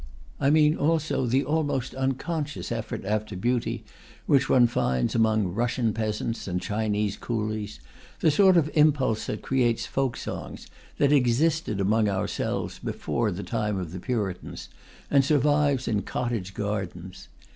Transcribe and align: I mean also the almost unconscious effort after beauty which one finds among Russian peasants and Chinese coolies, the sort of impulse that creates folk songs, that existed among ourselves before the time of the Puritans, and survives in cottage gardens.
I 0.39 0.49
mean 0.49 0.75
also 0.75 1.27
the 1.27 1.43
almost 1.43 1.93
unconscious 1.93 2.71
effort 2.71 3.05
after 3.05 3.35
beauty 3.35 3.83
which 4.25 4.49
one 4.49 4.65
finds 4.65 5.13
among 5.13 5.49
Russian 5.53 5.93
peasants 5.93 6.47
and 6.47 6.59
Chinese 6.59 7.15
coolies, 7.15 7.79
the 8.19 8.31
sort 8.31 8.57
of 8.57 8.71
impulse 8.73 9.27
that 9.27 9.43
creates 9.43 9.85
folk 9.85 10.17
songs, 10.17 10.65
that 10.97 11.11
existed 11.11 11.79
among 11.79 12.09
ourselves 12.09 12.79
before 12.79 13.29
the 13.29 13.43
time 13.43 13.77
of 13.77 13.91
the 13.91 13.99
Puritans, 13.99 14.69
and 15.11 15.23
survives 15.23 15.87
in 15.87 16.01
cottage 16.01 16.55
gardens. 16.55 17.27